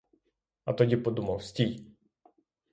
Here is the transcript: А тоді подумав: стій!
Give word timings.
А 0.65 0.73
тоді 0.73 0.97
подумав: 0.97 1.43
стій! 1.43 1.85